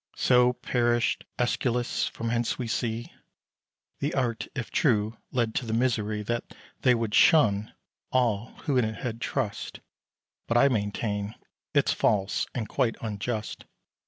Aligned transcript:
So 0.17 0.53
perished 0.53 1.25
Æschylus. 1.37 2.09
From 2.09 2.29
hence, 2.29 2.57
we 2.57 2.65
see, 2.67 3.13
The 3.99 4.15
art, 4.15 4.47
if 4.55 4.71
true, 4.71 5.15
led 5.31 5.53
to 5.53 5.65
the 5.67 5.73
misery 5.77 6.23
That 6.23 6.55
they 6.81 6.95
would 6.95 7.13
shun, 7.13 7.73
all 8.11 8.47
who 8.63 8.77
in 8.79 8.83
it 8.85 8.95
had 8.95 9.21
trust; 9.21 9.79
But 10.47 10.57
I 10.57 10.69
maintain 10.69 11.35
it's 11.75 11.93
false, 11.93 12.47
and 12.55 12.67
quite 12.67 12.95
unjust. 13.01 13.65